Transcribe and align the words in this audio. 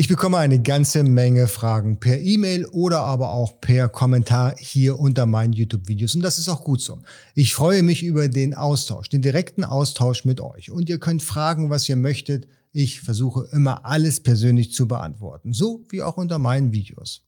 Ich 0.00 0.06
bekomme 0.06 0.38
eine 0.38 0.62
ganze 0.62 1.02
Menge 1.02 1.48
Fragen 1.48 1.98
per 1.98 2.20
E-Mail 2.20 2.66
oder 2.66 3.00
aber 3.00 3.30
auch 3.32 3.60
per 3.60 3.88
Kommentar 3.88 4.54
hier 4.56 4.96
unter 4.96 5.26
meinen 5.26 5.52
YouTube-Videos 5.52 6.14
und 6.14 6.22
das 6.22 6.38
ist 6.38 6.48
auch 6.48 6.62
gut 6.62 6.80
so. 6.80 7.00
Ich 7.34 7.52
freue 7.52 7.82
mich 7.82 8.04
über 8.04 8.28
den 8.28 8.54
Austausch, 8.54 9.08
den 9.08 9.22
direkten 9.22 9.64
Austausch 9.64 10.24
mit 10.24 10.40
euch 10.40 10.70
und 10.70 10.88
ihr 10.88 11.00
könnt 11.00 11.24
fragen, 11.24 11.68
was 11.68 11.88
ihr 11.88 11.96
möchtet. 11.96 12.46
Ich 12.70 13.00
versuche 13.00 13.48
immer 13.50 13.84
alles 13.84 14.20
persönlich 14.20 14.72
zu 14.72 14.86
beantworten, 14.86 15.52
so 15.52 15.84
wie 15.90 16.04
auch 16.04 16.16
unter 16.16 16.38
meinen 16.38 16.72
Videos. 16.72 17.22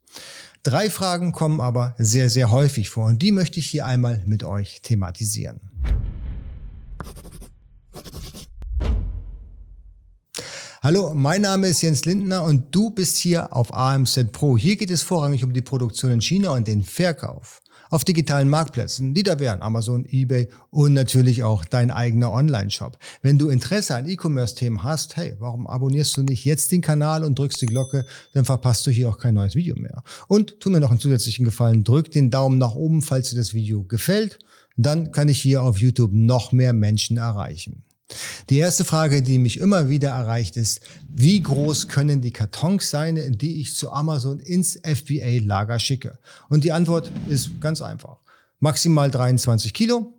Drei 0.62 0.90
Fragen 0.90 1.32
kommen 1.32 1.60
aber 1.60 1.96
sehr, 1.98 2.30
sehr 2.30 2.52
häufig 2.52 2.88
vor 2.88 3.06
und 3.06 3.20
die 3.20 3.32
möchte 3.32 3.58
ich 3.58 3.66
hier 3.66 3.84
einmal 3.84 4.22
mit 4.26 4.44
euch 4.44 4.80
thematisieren. 4.80 5.58
Hallo, 10.90 11.14
mein 11.14 11.42
Name 11.42 11.68
ist 11.68 11.82
Jens 11.82 12.04
Lindner 12.04 12.42
und 12.42 12.74
du 12.74 12.90
bist 12.90 13.16
hier 13.16 13.54
auf 13.54 13.72
AMZ 13.72 14.32
Pro. 14.32 14.58
Hier 14.58 14.74
geht 14.74 14.90
es 14.90 15.02
vorrangig 15.02 15.44
um 15.44 15.52
die 15.52 15.62
Produktion 15.62 16.10
in 16.10 16.20
China 16.20 16.50
und 16.50 16.66
den 16.66 16.82
Verkauf 16.82 17.62
auf 17.90 18.04
digitalen 18.04 18.48
Marktplätzen, 18.48 19.14
die 19.14 19.22
da 19.22 19.38
wären 19.38 19.62
Amazon, 19.62 20.04
eBay 20.04 20.48
und 20.70 20.92
natürlich 20.92 21.44
auch 21.44 21.64
dein 21.64 21.92
eigener 21.92 22.32
Online-Shop. 22.32 22.98
Wenn 23.22 23.38
du 23.38 23.50
Interesse 23.50 23.94
an 23.94 24.08
E-Commerce-Themen 24.08 24.82
hast, 24.82 25.16
hey, 25.16 25.36
warum 25.38 25.68
abonnierst 25.68 26.16
du 26.16 26.24
nicht 26.24 26.44
jetzt 26.44 26.72
den 26.72 26.80
Kanal 26.80 27.22
und 27.22 27.38
drückst 27.38 27.62
die 27.62 27.66
Glocke, 27.66 28.04
dann 28.34 28.44
verpasst 28.44 28.84
du 28.84 28.90
hier 28.90 29.10
auch 29.10 29.18
kein 29.18 29.34
neues 29.34 29.54
Video 29.54 29.76
mehr. 29.76 30.02
Und 30.26 30.58
tu 30.58 30.70
mir 30.70 30.80
noch 30.80 30.90
einen 30.90 30.98
zusätzlichen 30.98 31.44
Gefallen, 31.44 31.84
drück 31.84 32.10
den 32.10 32.32
Daumen 32.32 32.58
nach 32.58 32.74
oben, 32.74 33.00
falls 33.00 33.30
dir 33.30 33.36
das 33.36 33.54
Video 33.54 33.84
gefällt, 33.84 34.40
dann 34.76 35.12
kann 35.12 35.28
ich 35.28 35.40
hier 35.40 35.62
auf 35.62 35.78
YouTube 35.78 36.10
noch 36.12 36.50
mehr 36.50 36.72
Menschen 36.72 37.16
erreichen. 37.16 37.84
Die 38.48 38.58
erste 38.58 38.84
Frage, 38.84 39.22
die 39.22 39.38
mich 39.38 39.58
immer 39.58 39.88
wieder 39.88 40.10
erreicht, 40.10 40.56
ist, 40.56 40.80
wie 41.08 41.42
groß 41.42 41.88
können 41.88 42.20
die 42.20 42.32
Kartons 42.32 42.90
sein, 42.90 43.36
die 43.38 43.60
ich 43.60 43.74
zu 43.74 43.92
Amazon 43.92 44.40
ins 44.40 44.78
FBA-Lager 44.82 45.78
schicke? 45.78 46.18
Und 46.48 46.64
die 46.64 46.72
Antwort 46.72 47.10
ist 47.28 47.60
ganz 47.60 47.82
einfach. 47.82 48.18
Maximal 48.58 49.10
23 49.10 49.72
Kilo, 49.72 50.12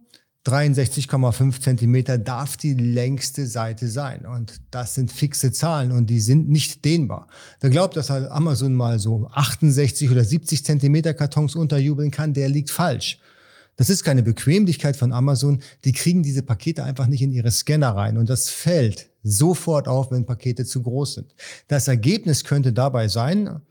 63,5 0.46 1.62
Zentimeter 1.62 2.18
darf 2.18 2.58
die 2.58 2.74
längste 2.74 3.46
Seite 3.46 3.88
sein. 3.88 4.26
Und 4.26 4.60
das 4.72 4.96
sind 4.96 5.12
fixe 5.12 5.52
Zahlen 5.52 5.92
und 5.92 6.10
die 6.10 6.20
sind 6.20 6.50
nicht 6.50 6.84
dehnbar. 6.84 7.28
Wer 7.60 7.70
glaubt, 7.70 7.96
dass 7.96 8.10
halt 8.10 8.32
Amazon 8.32 8.74
mal 8.74 8.98
so 8.98 9.30
68 9.32 10.10
oder 10.10 10.24
70 10.24 10.66
Zentimeter 10.66 11.14
Kartons 11.14 11.56
unterjubeln 11.56 12.10
kann, 12.10 12.34
der 12.34 12.50
liegt 12.50 12.72
falsch. 12.72 13.20
Das 13.78 13.90
ist 13.90 14.04
keine 14.04 14.24
Bequemlichkeit 14.24 14.96
von 14.96 15.14
Amazon. 15.14 15.62
Die 15.86 15.94
kriegen 15.94 16.24
diese 16.24 16.44
Pakete 16.44 16.84
einfach 16.84 17.08
nicht 17.08 17.22
in 17.22 17.32
ihre 17.32 17.52
Scanner 17.52 17.96
rein. 17.96 18.18
Und 18.18 18.30
das 18.30 18.50
fällt 18.50 19.10
sofort 19.24 19.88
auf, 19.88 20.12
wenn 20.12 20.26
Pakete 20.26 20.66
zu 20.66 20.82
groß 20.84 21.16
sind. 21.16 21.36
Das 21.68 21.88
Ergebnis 21.88 22.44
könnte 22.44 22.74
dabei 22.74 23.08
sein, 23.08 23.62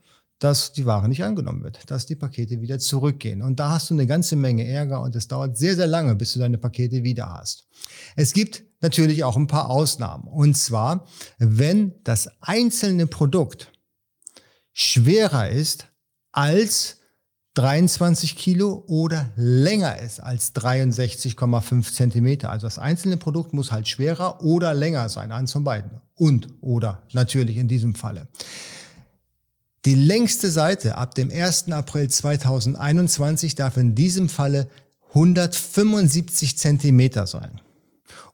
dass 0.41 0.73
die 0.73 0.87
Ware 0.87 1.07
nicht 1.07 1.23
angenommen 1.23 1.63
wird, 1.63 1.89
dass 1.91 2.07
die 2.07 2.15
Pakete 2.15 2.61
wieder 2.61 2.79
zurückgehen. 2.79 3.43
Und 3.43 3.59
da 3.59 3.69
hast 3.69 3.91
du 3.91 3.93
eine 3.93 4.07
ganze 4.07 4.35
Menge 4.35 4.67
Ärger 4.67 5.01
und 5.01 5.15
es 5.15 5.27
dauert 5.27 5.55
sehr, 5.55 5.75
sehr 5.75 5.85
lange, 5.85 6.15
bis 6.15 6.33
du 6.33 6.39
deine 6.39 6.57
Pakete 6.57 7.03
wieder 7.03 7.31
hast. 7.31 7.67
Es 8.15 8.33
gibt 8.33 8.63
natürlich 8.81 9.23
auch 9.23 9.37
ein 9.37 9.45
paar 9.45 9.69
Ausnahmen. 9.69 10.27
Und 10.27 10.57
zwar, 10.57 11.05
wenn 11.37 11.93
das 12.03 12.27
einzelne 12.41 13.05
Produkt 13.05 13.71
schwerer 14.73 15.49
ist 15.49 15.87
als 16.31 17.00
23 17.55 18.37
Kilo 18.37 18.83
oder 18.87 19.29
länger 19.35 19.99
ist 19.99 20.21
als 20.21 20.55
63,5 20.55 21.93
Zentimeter. 21.93 22.49
Also 22.49 22.67
das 22.67 22.79
einzelne 22.79 23.17
Produkt 23.17 23.53
muss 23.53 23.71
halt 23.71 23.89
schwerer 23.89 24.41
oder 24.41 24.73
länger 24.73 25.09
sein, 25.09 25.31
eins 25.31 25.51
von 25.51 25.63
beiden. 25.63 26.01
Und 26.15 26.47
oder 26.61 27.03
natürlich 27.11 27.57
in 27.57 27.67
diesem 27.67 27.95
Falle. 27.95 28.27
Die 29.85 29.95
längste 29.95 30.49
Seite 30.51 30.97
ab 30.97 31.15
dem 31.15 31.31
1. 31.31 31.71
April 31.71 32.09
2021 32.09 33.55
darf 33.55 33.77
in 33.77 33.95
diesem 33.95 34.29
Falle 34.29 34.67
175 35.09 36.57
Zentimeter 36.57 37.27
sein 37.27 37.59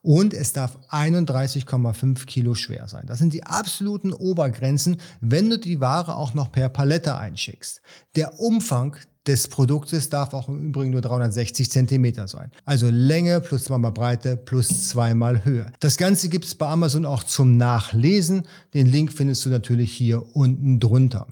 und 0.01 0.33
es 0.33 0.53
darf 0.53 0.77
31,5 0.89 2.25
Kilo 2.25 2.55
schwer 2.55 2.87
sein. 2.87 3.05
Das 3.07 3.19
sind 3.19 3.33
die 3.33 3.43
absoluten 3.43 4.13
Obergrenzen, 4.13 4.97
wenn 5.21 5.49
du 5.49 5.57
die 5.57 5.79
Ware 5.79 6.15
auch 6.15 6.33
noch 6.33 6.51
per 6.51 6.69
Palette 6.69 7.17
einschickst. 7.17 7.81
Der 8.15 8.39
Umfang 8.39 8.95
des 9.27 9.47
Produktes 9.47 10.09
darf 10.09 10.33
auch 10.33 10.47
im 10.47 10.69
Übrigen 10.69 10.91
nur 10.91 11.01
360 11.01 11.69
Zentimeter 11.69 12.27
sein. 12.27 12.51
Also 12.65 12.89
Länge 12.89 13.41
plus 13.41 13.65
zweimal 13.65 13.91
Breite 13.91 14.37
plus 14.37 14.89
zweimal 14.89 15.43
Höhe. 15.43 15.71
Das 15.79 15.97
Ganze 15.97 16.29
gibt 16.29 16.45
es 16.45 16.55
bei 16.55 16.67
Amazon 16.67 17.05
auch 17.05 17.23
zum 17.23 17.57
Nachlesen. 17.57 18.43
Den 18.73 18.87
Link 18.87 19.11
findest 19.11 19.45
du 19.45 19.49
natürlich 19.49 19.91
hier 19.91 20.35
unten 20.35 20.79
drunter. 20.79 21.27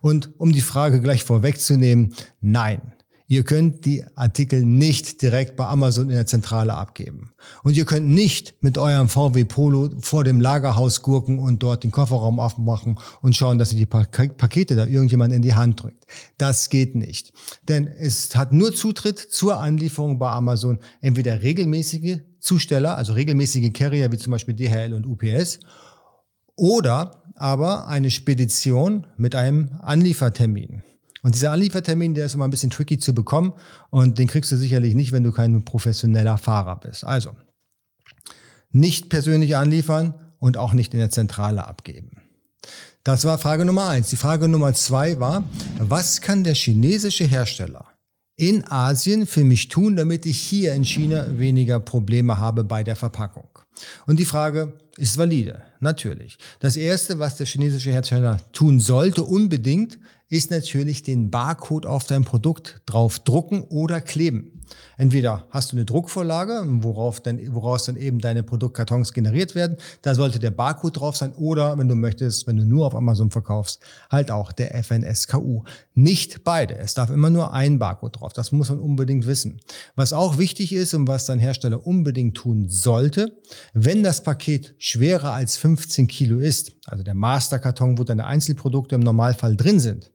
Und 0.00 0.30
um 0.38 0.52
die 0.52 0.60
Frage 0.60 1.00
gleich 1.00 1.24
vorwegzunehmen, 1.24 2.14
nein. 2.40 2.92
Ihr 3.30 3.44
könnt 3.44 3.84
die 3.84 4.04
Artikel 4.14 4.64
nicht 4.64 5.20
direkt 5.20 5.54
bei 5.54 5.66
Amazon 5.66 6.08
in 6.08 6.16
der 6.16 6.24
Zentrale 6.24 6.72
abgeben. 6.72 7.34
Und 7.62 7.76
ihr 7.76 7.84
könnt 7.84 8.08
nicht 8.08 8.54
mit 8.62 8.78
eurem 8.78 9.10
VW 9.10 9.44
Polo 9.44 9.90
vor 10.00 10.24
dem 10.24 10.40
Lagerhaus 10.40 11.02
gurken 11.02 11.38
und 11.38 11.62
dort 11.62 11.84
den 11.84 11.90
Kofferraum 11.90 12.40
aufmachen 12.40 12.98
und 13.20 13.36
schauen, 13.36 13.58
dass 13.58 13.70
ihr 13.70 13.78
die 13.78 13.84
Pakete 13.84 14.76
da 14.76 14.86
irgendjemand 14.86 15.34
in 15.34 15.42
die 15.42 15.52
Hand 15.52 15.82
drückt. 15.82 16.06
Das 16.38 16.70
geht 16.70 16.94
nicht. 16.94 17.34
Denn 17.68 17.86
es 17.86 18.34
hat 18.34 18.54
nur 18.54 18.74
Zutritt 18.74 19.18
zur 19.18 19.60
Anlieferung 19.60 20.18
bei 20.18 20.30
Amazon 20.30 20.78
entweder 21.02 21.42
regelmäßige 21.42 22.20
Zusteller, 22.40 22.96
also 22.96 23.12
regelmäßige 23.12 23.74
Carrier 23.74 24.10
wie 24.10 24.16
zum 24.16 24.30
Beispiel 24.30 24.54
DHL 24.54 24.94
und 24.94 25.06
UPS, 25.06 25.60
oder 26.56 27.22
aber 27.34 27.88
eine 27.88 28.10
Spedition 28.10 29.06
mit 29.18 29.34
einem 29.34 29.78
Anliefertermin. 29.82 30.82
Und 31.28 31.34
dieser 31.34 31.52
Anliefertermin, 31.52 32.14
der 32.14 32.24
ist 32.24 32.34
immer 32.34 32.48
ein 32.48 32.50
bisschen 32.50 32.70
tricky 32.70 32.96
zu 32.96 33.14
bekommen 33.14 33.52
und 33.90 34.16
den 34.16 34.28
kriegst 34.28 34.50
du 34.50 34.56
sicherlich 34.56 34.94
nicht, 34.94 35.12
wenn 35.12 35.24
du 35.24 35.30
kein 35.30 35.62
professioneller 35.62 36.38
Fahrer 36.38 36.80
bist. 36.80 37.04
Also 37.04 37.36
nicht 38.70 39.10
persönlich 39.10 39.54
anliefern 39.54 40.14
und 40.38 40.56
auch 40.56 40.72
nicht 40.72 40.94
in 40.94 41.00
der 41.00 41.10
Zentrale 41.10 41.66
abgeben. 41.66 42.22
Das 43.04 43.26
war 43.26 43.36
Frage 43.36 43.66
Nummer 43.66 43.90
eins. 43.90 44.08
Die 44.08 44.16
Frage 44.16 44.48
Nummer 44.48 44.72
zwei 44.72 45.20
war, 45.20 45.44
was 45.78 46.22
kann 46.22 46.44
der 46.44 46.54
chinesische 46.54 47.24
Hersteller 47.24 47.84
in 48.36 48.66
Asien 48.66 49.26
für 49.26 49.44
mich 49.44 49.68
tun, 49.68 49.96
damit 49.96 50.24
ich 50.24 50.38
hier 50.40 50.72
in 50.72 50.86
China 50.86 51.26
weniger 51.38 51.78
Probleme 51.78 52.38
habe 52.38 52.64
bei 52.64 52.82
der 52.82 52.96
Verpackung? 52.96 53.50
Und 54.06 54.18
die 54.18 54.24
Frage 54.24 54.72
ist 54.96 55.18
valide, 55.18 55.62
natürlich. 55.78 56.38
Das 56.58 56.78
Erste, 56.78 57.18
was 57.18 57.36
der 57.36 57.46
chinesische 57.46 57.90
Hersteller 57.90 58.38
tun 58.52 58.80
sollte, 58.80 59.24
unbedingt, 59.24 59.98
ist 60.30 60.50
natürlich 60.50 61.02
den 61.02 61.30
Barcode 61.30 61.86
auf 61.86 62.04
dein 62.04 62.24
Produkt 62.24 62.82
drauf 62.86 63.18
drucken 63.18 63.62
oder 63.62 64.00
kleben. 64.00 64.58
Entweder 64.98 65.46
hast 65.50 65.72
du 65.72 65.76
eine 65.76 65.86
Druckvorlage, 65.86 66.62
worauf 66.66 67.20
dann, 67.20 67.54
woraus 67.54 67.84
dann 67.84 67.96
eben 67.96 68.18
deine 68.18 68.42
Produktkartons 68.42 69.14
generiert 69.14 69.54
werden. 69.54 69.78
Da 70.02 70.14
sollte 70.14 70.38
der 70.38 70.50
Barcode 70.50 70.98
drauf 70.98 71.16
sein 71.16 71.32
oder 71.32 71.78
wenn 71.78 71.88
du 71.88 71.94
möchtest, 71.94 72.46
wenn 72.46 72.56
du 72.56 72.64
nur 72.64 72.86
auf 72.86 72.94
Amazon 72.94 73.30
verkaufst, 73.30 73.80
halt 74.10 74.30
auch 74.30 74.52
der 74.52 74.74
FNSKU. 74.82 75.62
Nicht 75.94 76.44
beide. 76.44 76.76
Es 76.76 76.94
darf 76.94 77.08
immer 77.10 77.30
nur 77.30 77.54
ein 77.54 77.78
Barcode 77.78 78.20
drauf. 78.20 78.32
Das 78.34 78.52
muss 78.52 78.68
man 78.68 78.80
unbedingt 78.80 79.26
wissen. 79.26 79.60
Was 79.96 80.12
auch 80.12 80.36
wichtig 80.36 80.74
ist 80.74 80.92
und 80.92 81.08
was 81.08 81.26
dein 81.26 81.38
Hersteller 81.38 81.86
unbedingt 81.86 82.36
tun 82.36 82.68
sollte, 82.68 83.38
wenn 83.72 84.02
das 84.02 84.22
Paket 84.22 84.74
schwerer 84.78 85.32
als 85.32 85.56
15 85.56 86.06
Kilo 86.08 86.38
ist, 86.38 86.72
also 86.86 87.02
der 87.02 87.14
Masterkarton, 87.14 87.98
wo 87.98 88.04
deine 88.04 88.26
Einzelprodukte 88.26 88.94
im 88.94 89.00
Normalfall 89.00 89.56
drin 89.56 89.80
sind, 89.80 90.10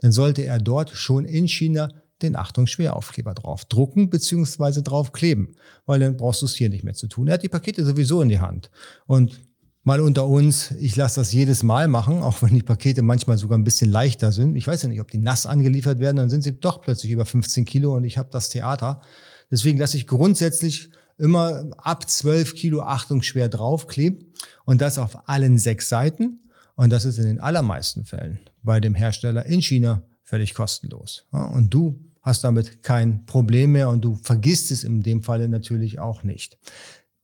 dann 0.00 0.12
sollte 0.12 0.44
er 0.44 0.58
dort 0.58 0.90
schon 0.90 1.24
in 1.24 1.48
China 1.48 1.88
den 2.22 2.36
Achtung 2.36 2.66
Schweraufkleber 2.66 3.34
drauf 3.34 3.64
drucken 3.64 4.10
bzw. 4.10 4.82
drauf 4.82 5.12
kleben, 5.12 5.54
weil 5.86 6.00
dann 6.00 6.16
brauchst 6.16 6.42
du 6.42 6.46
es 6.46 6.54
hier 6.54 6.68
nicht 6.68 6.84
mehr 6.84 6.94
zu 6.94 7.06
tun. 7.06 7.28
Er 7.28 7.34
hat 7.34 7.42
die 7.42 7.48
Pakete 7.48 7.84
sowieso 7.84 8.22
in 8.22 8.28
die 8.28 8.40
Hand. 8.40 8.70
Und 9.06 9.42
mal 9.82 10.00
unter 10.00 10.26
uns, 10.26 10.70
ich 10.72 10.96
lasse 10.96 11.20
das 11.20 11.32
jedes 11.32 11.62
Mal 11.62 11.88
machen, 11.88 12.22
auch 12.22 12.42
wenn 12.42 12.54
die 12.54 12.62
Pakete 12.62 13.02
manchmal 13.02 13.36
sogar 13.38 13.58
ein 13.58 13.64
bisschen 13.64 13.90
leichter 13.90 14.32
sind. 14.32 14.56
Ich 14.56 14.66
weiß 14.66 14.82
ja 14.82 14.88
nicht, 14.88 15.00
ob 15.00 15.10
die 15.10 15.18
nass 15.18 15.46
angeliefert 15.46 15.98
werden, 15.98 16.16
dann 16.16 16.30
sind 16.30 16.42
sie 16.42 16.58
doch 16.58 16.80
plötzlich 16.80 17.12
über 17.12 17.26
15 17.26 17.64
Kilo 17.64 17.94
und 17.94 18.04
ich 18.04 18.16
habe 18.18 18.30
das 18.32 18.48
Theater. 18.48 19.02
Deswegen 19.50 19.78
lasse 19.78 19.96
ich 19.96 20.06
grundsätzlich 20.06 20.90
immer 21.18 21.70
ab 21.76 22.08
12 22.08 22.54
Kilo 22.54 22.82
Achtung 22.82 23.22
schwer 23.22 23.48
draufkleben 23.48 24.32
und 24.64 24.80
das 24.80 24.98
auf 24.98 25.28
allen 25.28 25.58
sechs 25.58 25.88
Seiten. 25.88 26.40
Und 26.76 26.90
das 26.90 27.04
ist 27.04 27.18
in 27.18 27.26
den 27.26 27.40
allermeisten 27.40 28.04
Fällen 28.04 28.40
bei 28.64 28.80
dem 28.80 28.94
Hersteller 28.94 29.46
in 29.46 29.62
China 29.62 30.02
völlig 30.24 30.54
kostenlos. 30.54 31.26
Und 31.30 31.72
du 31.72 32.00
hast 32.22 32.42
damit 32.42 32.82
kein 32.82 33.26
Problem 33.26 33.72
mehr 33.72 33.90
und 33.90 34.02
du 34.02 34.16
vergisst 34.16 34.70
es 34.70 34.82
in 34.82 35.02
dem 35.02 35.22
Falle 35.22 35.48
natürlich 35.48 36.00
auch 36.00 36.24
nicht. 36.24 36.58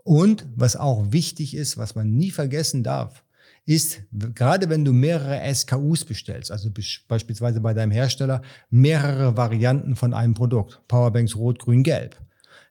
Und 0.05 0.47
was 0.55 0.77
auch 0.77 1.11
wichtig 1.11 1.57
ist, 1.57 1.79
was 1.79 1.95
man 1.95 2.15
nie 2.15 2.31
vergessen 2.31 2.83
darf, 2.83 3.25
ist, 3.67 4.03
gerade 4.35 4.69
wenn 4.69 4.85
du 4.85 4.93
mehrere 4.93 5.43
SKUs 5.55 6.05
bestellst, 6.05 6.51
also 6.51 6.71
beispielsweise 7.09 7.61
bei 7.61 7.75
deinem 7.75 7.93
Hersteller 7.93 8.43
mehrere 8.71 9.37
Varianten 9.37 9.97
von 9.97 10.15
einem 10.15 10.35
Produkt, 10.35 10.81
Powerbanks 10.89 11.37
Rot, 11.37 11.59
Grün, 11.59 11.83
Gelb, 11.83 12.17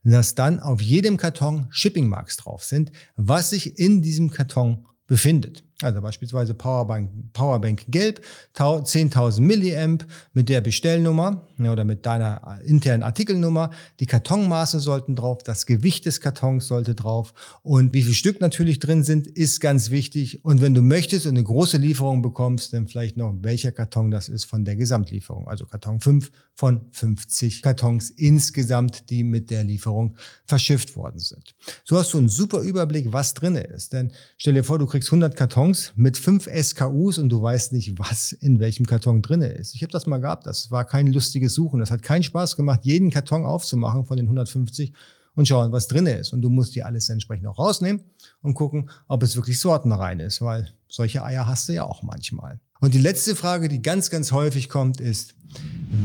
dass 0.04 0.36
dann 0.36 0.60
auf 0.60 0.82
jedem 0.82 1.18
Karton 1.18 1.68
Shipping 1.70 2.08
Marks 2.08 2.38
drauf 2.38 2.64
sind, 2.64 2.92
was 3.16 3.52
sich 3.52 3.80
in 3.80 4.02
diesem 4.02 4.30
Karton 4.30 4.86
befindet. 5.08 5.64
Also 5.82 6.02
beispielsweise 6.02 6.54
Powerbank, 6.54 7.10
Powerbank 7.32 7.86
Gelb, 7.88 8.22
10.000 8.54 9.40
Milliamp 9.40 10.06
mit 10.34 10.50
der 10.50 10.60
Bestellnummer 10.60 11.48
oder 11.58 11.86
mit 11.86 12.06
deiner 12.06 12.60
internen 12.66 13.02
Artikelnummer. 13.02 13.70
Die 14.02 14.06
Kartonmaße 14.06 14.82
sollten 14.82 15.16
drauf, 15.16 15.42
das 15.42 15.66
Gewicht 15.66 16.06
des 16.06 16.20
Kartons 16.20 16.68
sollte 16.68 16.96
drauf 16.96 17.34
und 17.64 17.94
wie 17.94 18.04
viel 18.04 18.14
Stück 18.14 18.42
natürlich 18.42 18.80
drin 18.80 19.04
sind, 19.04 19.26
ist 19.26 19.62
ganz 19.62 19.90
wichtig. 19.90 20.44
Und 20.44 20.60
wenn 20.62 20.74
du 20.74 20.82
möchtest 20.82 21.26
und 21.26 21.38
eine 21.38 21.46
große 21.46 21.78
Lieferung 21.78 22.22
bekommst, 22.22 22.74
dann 22.74 22.90
vielleicht 22.90 23.16
noch 23.16 23.34
welcher 23.42 23.72
Karton 23.72 24.12
das 24.12 24.28
ist 24.28 24.44
von 24.44 24.66
der 24.66 24.76
Gesamtlieferung. 24.76 25.48
Also 25.48 25.66
Karton 25.66 26.02
5 26.02 26.30
von 26.56 26.82
50 26.92 27.62
Kartons 27.62 28.10
insgesamt, 28.10 29.10
die 29.10 29.24
mit 29.24 29.50
der 29.50 29.64
Lieferung 29.64 30.18
verschifft 30.44 30.98
worden 30.98 31.20
sind. 31.20 31.56
So 31.86 31.98
hast 31.98 32.14
du 32.14 32.18
einen 32.18 32.28
super 32.28 32.60
Überblick, 32.60 33.14
was 33.14 33.34
drin 33.34 33.56
ist. 33.56 33.94
Denn 33.94 34.12
stell 34.38 34.56
dir 34.56 34.66
vor, 34.66 34.78
du 34.78 34.86
kriegst 34.86 35.08
100 35.08 35.38
Kartons 35.38 35.69
mit 35.96 36.18
5 36.18 36.48
SKUs 36.48 37.18
und 37.18 37.30
du 37.30 37.42
weißt 37.42 37.74
nicht, 37.74 37.98
was 37.98 38.32
in 38.32 38.60
welchem 38.60 38.86
Karton 38.86 39.22
drin 39.22 39.42
ist. 39.42 39.76
Ich 39.76 39.82
habe 39.82 39.92
das 39.92 40.08
mal 40.08 40.20
gehabt, 40.20 40.46
das 40.46 40.72
war 40.72 40.86
kein 40.86 41.08
lustiges 41.08 41.54
Suchen. 41.54 41.80
Das 41.80 41.92
hat 41.92 42.02
keinen 42.02 42.24
Spaß 42.24 42.56
gemacht, 42.56 42.82
jeden 42.84 43.10
Karton 43.10 43.46
aufzumachen 43.46 44.06
von 44.06 44.18
den 44.18 44.26
150 44.26 44.94
und 45.36 45.48
schauen, 45.48 45.72
was 45.72 45.88
drin 45.88 46.06
ist. 46.06 46.34
Und 46.34 46.42
du 46.42 46.50
musst 46.50 46.76
dir 46.76 46.86
alles 46.86 47.10
entsprechend 47.10 47.48
auch 47.48 47.58
rausnehmen 47.58 48.04
und 48.42 48.54
gucken, 48.54 48.90
ob 49.08 49.24
es 49.24 49.36
wirklich 49.36 49.60
sortenrein 49.60 50.20
ist, 50.20 50.42
weil 50.42 50.74
solche 50.88 51.24
Eier 51.24 51.48
hast 51.48 51.70
du 51.70 51.74
ja 51.74 51.84
auch 51.84 52.04
manchmal. 52.04 52.60
Und 52.82 52.94
die 52.94 53.00
letzte 53.00 53.36
Frage, 53.36 53.68
die 53.68 53.82
ganz, 53.82 54.10
ganz 54.10 54.32
häufig 54.32 54.70
kommt, 54.70 55.02
ist, 55.02 55.36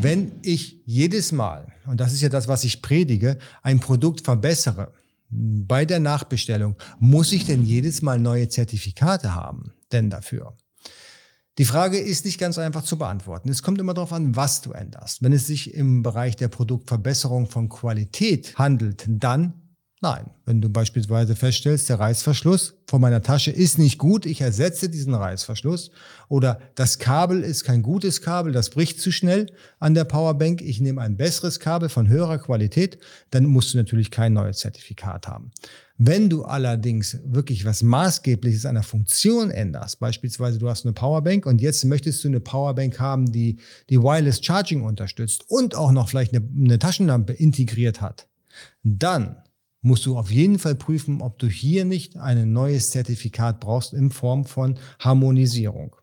wenn 0.01 0.33
ich 0.43 0.81
jedes 0.87 1.33
Mal, 1.33 1.67
und 1.87 2.01
das 2.01 2.13
ist 2.13 2.21
ja 2.21 2.29
das, 2.29 2.49
was 2.49 2.65
ich 2.65 2.83
predige, 2.83 3.39
ein 3.63 3.81
Produkt 3.81 4.23
verbessere, 4.23 4.93
bei 5.31 5.85
der 5.85 6.01
Nachbestellung, 6.01 6.77
muss 6.99 7.33
ich 7.33 7.45
denn 7.47 7.65
jedes 7.65 8.03
Mal 8.03 8.19
neue 8.19 8.49
Zertifikate 8.49 9.35
haben 9.35 9.73
denn 9.93 10.11
dafür? 10.11 10.57
Die 11.59 11.65
Frage 11.65 11.99
ist 11.99 12.25
nicht 12.25 12.39
ganz 12.39 12.59
einfach 12.59 12.83
zu 12.83 12.99
beantworten. 12.99 13.49
Es 13.49 13.63
kommt 13.63 13.79
immer 13.79 13.95
darauf 13.95 14.13
an, 14.13 14.35
was 14.35 14.61
du 14.61 14.73
änderst. 14.73 15.23
Wenn 15.23 15.33
es 15.33 15.47
sich 15.47 15.73
im 15.73 16.03
Bereich 16.03 16.35
der 16.35 16.49
Produktverbesserung 16.49 17.47
von 17.47 17.69
Qualität 17.69 18.59
handelt, 18.59 19.05
dann 19.09 19.64
Nein, 20.05 20.27
wenn 20.45 20.61
du 20.61 20.69
beispielsweise 20.69 21.35
feststellst, 21.35 21.89
der 21.89 21.99
Reißverschluss 21.99 22.75
von 22.87 23.01
meiner 23.01 23.23
Tasche 23.23 23.51
ist 23.51 23.79
nicht 23.79 23.97
gut, 23.97 24.27
ich 24.27 24.43
ersetze 24.43 24.91
diesen 24.91 25.15
Reißverschluss 25.15 25.93
oder 26.29 26.61
das 26.75 26.99
Kabel 26.99 27.43
ist 27.43 27.65
kein 27.65 27.81
gutes 27.81 28.21
Kabel, 28.21 28.53
das 28.53 28.69
bricht 28.69 29.01
zu 29.01 29.11
schnell 29.11 29.47
an 29.79 29.95
der 29.95 30.05
Powerbank, 30.05 30.61
ich 30.61 30.79
nehme 30.79 31.01
ein 31.01 31.17
besseres 31.17 31.59
Kabel 31.59 31.89
von 31.89 32.07
höherer 32.07 32.37
Qualität, 32.37 32.99
dann 33.31 33.47
musst 33.47 33.73
du 33.73 33.79
natürlich 33.79 34.11
kein 34.11 34.35
neues 34.35 34.59
Zertifikat 34.59 35.27
haben. 35.27 35.53
Wenn 35.97 36.29
du 36.29 36.45
allerdings 36.45 37.17
wirklich 37.25 37.65
was 37.65 37.83
Maßgebliches 37.83 38.67
an 38.67 38.75
der 38.75 38.85
Funktion 38.85 39.51
änderst, 39.51 40.01
beispielsweise 40.01 40.59
du 40.59 40.69
hast 40.69 40.85
eine 40.85 40.93
Powerbank 40.93 41.47
und 41.47 41.63
jetzt 41.63 41.83
möchtest 41.87 42.23
du 42.25 42.29
eine 42.29 42.41
Powerbank 42.41 43.01
haben, 43.01 43.33
die 43.33 43.57
die 43.89 44.03
Wireless 44.03 44.45
Charging 44.45 44.83
unterstützt 44.83 45.47
und 45.49 45.75
auch 45.75 45.93
noch 45.93 46.11
vielleicht 46.11 46.35
eine, 46.35 46.47
eine 46.55 46.79
Taschenlampe 46.79 47.33
integriert 47.33 48.03
hat, 48.03 48.29
dann 48.83 49.37
musst 49.85 50.07
du 50.07 50.19
auf 50.19 50.31
jeden 50.31 50.59
Fall 50.59 50.75
prüfen, 50.75 51.21
ob 51.21 51.39
du 51.39 51.47
hier 51.47 51.85
nicht 51.85 52.17
ein 52.17 52.53
neues 52.53 52.91
Zertifikat 52.91 53.61
brauchst 53.61 53.93
in 53.93 54.11
Form 54.11 54.45
von 54.45 54.79
Harmonisierung. 54.99 55.97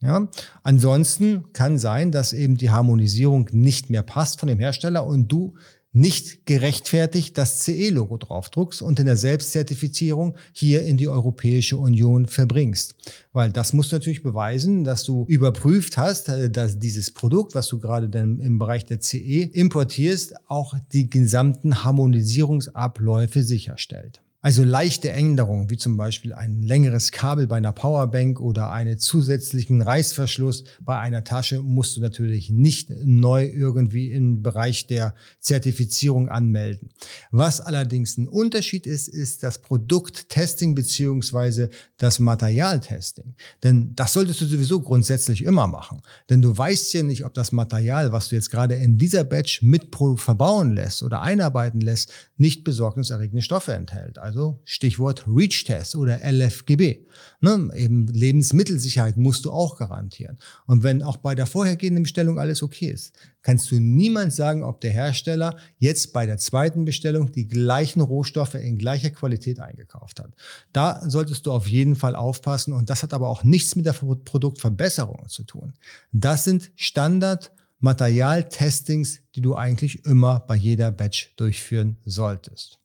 Ja, 0.00 0.28
ansonsten 0.62 1.52
kann 1.52 1.78
sein, 1.78 2.12
dass 2.12 2.32
eben 2.32 2.56
die 2.56 2.70
Harmonisierung 2.70 3.48
nicht 3.52 3.90
mehr 3.90 4.02
passt 4.02 4.38
von 4.38 4.48
dem 4.48 4.60
Hersteller 4.60 5.04
und 5.04 5.28
du 5.28 5.54
nicht 5.92 6.44
gerechtfertigt 6.44 7.38
das 7.38 7.60
CE-Logo 7.64 8.18
draufdruckst 8.18 8.82
und 8.82 9.00
in 9.00 9.06
der 9.06 9.16
Selbstzertifizierung 9.16 10.36
hier 10.52 10.82
in 10.82 10.96
die 10.96 11.08
Europäische 11.08 11.76
Union 11.76 12.26
verbringst. 12.26 12.94
Weil 13.32 13.50
das 13.50 13.72
muss 13.72 13.90
natürlich 13.90 14.22
beweisen, 14.22 14.84
dass 14.84 15.04
du 15.04 15.24
überprüft 15.28 15.96
hast, 15.96 16.28
äh, 16.28 16.50
dass 16.50 16.78
dieses 16.78 17.10
Produkt, 17.10 17.54
was 17.54 17.68
du 17.68 17.78
gerade 17.78 18.08
dann 18.08 18.38
im 18.40 18.58
Bereich 18.58 18.84
der 18.84 19.00
CE 19.00 19.42
importierst, 19.52 20.34
auch 20.46 20.74
die 20.92 21.08
gesamten 21.08 21.84
Harmonisierungsabläufe 21.84 23.42
sicherstellt. 23.42 24.20
Also 24.40 24.62
leichte 24.62 25.10
Änderungen, 25.10 25.68
wie 25.68 25.76
zum 25.76 25.96
Beispiel 25.96 26.32
ein 26.32 26.62
längeres 26.62 27.10
Kabel 27.10 27.48
bei 27.48 27.56
einer 27.56 27.72
Powerbank 27.72 28.40
oder 28.40 28.70
einen 28.70 28.96
zusätzlichen 29.00 29.82
Reißverschluss 29.82 30.62
bei 30.80 30.96
einer 30.96 31.24
Tasche, 31.24 31.60
musst 31.60 31.96
du 31.96 32.00
natürlich 32.00 32.48
nicht 32.48 32.88
neu 33.04 33.46
irgendwie 33.46 34.12
im 34.12 34.40
Bereich 34.44 34.86
der 34.86 35.16
Zertifizierung 35.40 36.28
anmelden. 36.28 36.90
Was 37.32 37.60
allerdings 37.60 38.16
ein 38.16 38.28
Unterschied 38.28 38.86
ist, 38.86 39.08
ist 39.08 39.42
das 39.42 39.58
Produkttesting 39.58 40.76
beziehungsweise 40.76 41.70
das 41.96 42.20
Materialtesting. 42.20 43.34
Denn 43.64 43.96
das 43.96 44.12
solltest 44.12 44.40
du 44.40 44.46
sowieso 44.46 44.80
grundsätzlich 44.80 45.42
immer 45.42 45.66
machen. 45.66 46.00
Denn 46.30 46.42
du 46.42 46.56
weißt 46.56 46.92
ja 46.94 47.02
nicht, 47.02 47.24
ob 47.24 47.34
das 47.34 47.50
Material, 47.50 48.12
was 48.12 48.28
du 48.28 48.36
jetzt 48.36 48.52
gerade 48.52 48.76
in 48.76 48.98
dieser 48.98 49.24
Batch 49.24 49.62
mit 49.62 49.88
verbauen 50.14 50.76
lässt 50.76 51.02
oder 51.02 51.22
einarbeiten 51.22 51.80
lässt, 51.80 52.12
nicht 52.36 52.62
besorgniserregende 52.62 53.42
Stoffe 53.42 53.72
enthält. 53.72 54.16
Also 54.28 54.60
Stichwort 54.66 55.24
REACH-Test 55.26 55.96
oder 55.96 56.20
LFGB. 56.22 57.06
Ne, 57.40 57.70
eben 57.74 58.08
Lebensmittelsicherheit 58.08 59.16
musst 59.16 59.46
du 59.46 59.50
auch 59.52 59.78
garantieren. 59.78 60.36
Und 60.66 60.82
wenn 60.82 61.02
auch 61.02 61.16
bei 61.16 61.34
der 61.34 61.46
vorhergehenden 61.46 62.02
Bestellung 62.02 62.38
alles 62.38 62.62
okay 62.62 62.90
ist, 62.90 63.14
kannst 63.40 63.70
du 63.70 63.76
niemand 63.80 64.34
sagen, 64.34 64.64
ob 64.64 64.82
der 64.82 64.90
Hersteller 64.90 65.56
jetzt 65.78 66.12
bei 66.12 66.26
der 66.26 66.36
zweiten 66.36 66.84
Bestellung 66.84 67.32
die 67.32 67.48
gleichen 67.48 68.02
Rohstoffe 68.02 68.56
in 68.56 68.76
gleicher 68.76 69.08
Qualität 69.08 69.60
eingekauft 69.60 70.20
hat. 70.20 70.34
Da 70.74 71.00
solltest 71.08 71.46
du 71.46 71.52
auf 71.52 71.66
jeden 71.66 71.96
Fall 71.96 72.14
aufpassen 72.14 72.74
und 72.74 72.90
das 72.90 73.02
hat 73.02 73.14
aber 73.14 73.30
auch 73.30 73.44
nichts 73.44 73.76
mit 73.76 73.86
der 73.86 73.94
Produktverbesserung 73.94 75.26
zu 75.28 75.44
tun. 75.44 75.72
Das 76.12 76.44
sind 76.44 76.70
Standard 76.76 77.50
Materialtestings, 77.80 79.20
die 79.34 79.40
du 79.40 79.54
eigentlich 79.54 80.04
immer 80.04 80.40
bei 80.40 80.56
jeder 80.56 80.90
Batch 80.90 81.32
durchführen 81.36 81.96
solltest. 82.04 82.78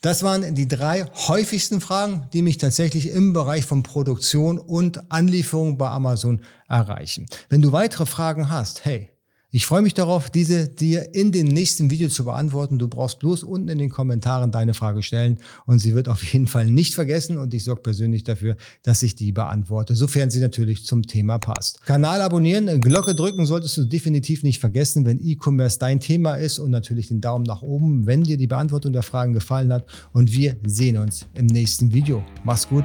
Das 0.00 0.22
waren 0.22 0.54
die 0.54 0.66
drei 0.66 1.04
häufigsten 1.28 1.82
Fragen, 1.82 2.26
die 2.32 2.40
mich 2.40 2.56
tatsächlich 2.56 3.10
im 3.10 3.34
Bereich 3.34 3.66
von 3.66 3.82
Produktion 3.82 4.58
und 4.58 5.12
Anlieferung 5.12 5.76
bei 5.76 5.90
Amazon 5.90 6.40
erreichen. 6.68 7.26
Wenn 7.50 7.60
du 7.60 7.72
weitere 7.72 8.06
Fragen 8.06 8.48
hast, 8.48 8.86
hey, 8.86 9.09
ich 9.52 9.66
freue 9.66 9.82
mich 9.82 9.94
darauf, 9.94 10.30
diese 10.30 10.68
dir 10.68 11.12
in 11.12 11.32
dem 11.32 11.48
nächsten 11.48 11.90
Video 11.90 12.08
zu 12.08 12.24
beantworten. 12.24 12.78
Du 12.78 12.86
brauchst 12.86 13.18
bloß 13.18 13.42
unten 13.42 13.68
in 13.68 13.78
den 13.78 13.90
Kommentaren 13.90 14.52
deine 14.52 14.74
Frage 14.74 15.02
stellen 15.02 15.38
und 15.66 15.80
sie 15.80 15.94
wird 15.94 16.08
auf 16.08 16.22
jeden 16.22 16.46
Fall 16.46 16.66
nicht 16.66 16.94
vergessen 16.94 17.36
und 17.36 17.52
ich 17.52 17.64
sorge 17.64 17.82
persönlich 17.82 18.22
dafür, 18.22 18.56
dass 18.84 19.02
ich 19.02 19.16
die 19.16 19.32
beantworte, 19.32 19.96
sofern 19.96 20.30
sie 20.30 20.38
natürlich 20.38 20.84
zum 20.84 21.02
Thema 21.02 21.38
passt. 21.38 21.82
Kanal 21.84 22.20
abonnieren, 22.20 22.80
Glocke 22.80 23.16
drücken 23.16 23.44
solltest 23.44 23.76
du 23.76 23.84
definitiv 23.84 24.44
nicht 24.44 24.60
vergessen, 24.60 25.04
wenn 25.04 25.18
E-Commerce 25.20 25.80
dein 25.80 25.98
Thema 25.98 26.34
ist 26.34 26.60
und 26.60 26.70
natürlich 26.70 27.08
den 27.08 27.20
Daumen 27.20 27.44
nach 27.44 27.62
oben, 27.62 28.06
wenn 28.06 28.22
dir 28.22 28.36
die 28.36 28.46
Beantwortung 28.46 28.92
der 28.92 29.02
Fragen 29.02 29.32
gefallen 29.32 29.72
hat 29.72 29.84
und 30.12 30.32
wir 30.32 30.56
sehen 30.64 30.96
uns 30.96 31.26
im 31.34 31.46
nächsten 31.46 31.92
Video. 31.92 32.22
Mach's 32.44 32.68
gut. 32.68 32.84